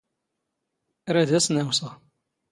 ⵔⴰⴷ 1.13 1.29
ⴰⵙⵏ 1.37 1.47
ⴰⵡⵙⵖ. 1.61 1.89